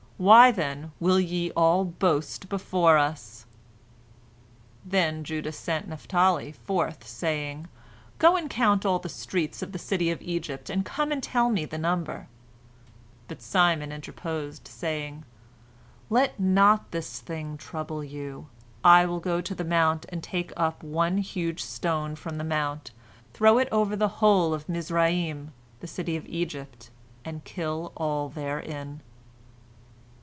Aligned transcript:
Why, 0.21 0.51
then, 0.51 0.91
will 0.99 1.19
ye 1.19 1.49
all 1.57 1.83
boast 1.83 2.47
before 2.47 2.95
us?" 2.99 3.47
Then 4.85 5.23
Judah 5.23 5.51
sent 5.51 5.87
Naphtali 5.87 6.51
forth, 6.51 7.07
saying, 7.07 7.67
"Go 8.19 8.37
and 8.37 8.47
count 8.47 8.85
all 8.85 8.99
the 8.99 9.09
streets 9.09 9.63
of 9.63 9.71
the 9.71 9.79
city 9.79 10.11
of 10.11 10.21
Egypt 10.21 10.69
and 10.69 10.85
come 10.85 11.11
and 11.11 11.23
tell 11.23 11.49
me 11.49 11.65
the 11.65 11.79
number," 11.79 12.27
but 13.27 13.41
Simon 13.41 13.91
interposed, 13.91 14.67
saying, 14.67 15.25
"Let 16.07 16.39
not 16.39 16.91
this 16.91 17.19
thing 17.19 17.57
trouble 17.57 18.03
you, 18.03 18.45
I 18.83 19.07
will 19.07 19.21
go 19.21 19.41
to 19.41 19.55
the 19.55 19.65
mount, 19.65 20.05
and 20.09 20.21
take 20.21 20.53
up 20.55 20.83
one 20.83 21.17
huge 21.17 21.63
stone 21.63 22.15
from 22.15 22.37
the 22.37 22.43
mount, 22.43 22.91
throw 23.33 23.57
it 23.57 23.67
over 23.71 23.95
the 23.95 24.07
whole 24.21 24.53
of 24.53 24.69
Mizraim, 24.69 25.51
the 25.79 25.87
city 25.87 26.15
of 26.15 26.27
Egypt, 26.27 26.91
and 27.25 27.43
kill 27.43 27.91
all 27.97 28.29
therein." 28.29 29.01